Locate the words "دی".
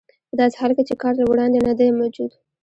1.79-1.87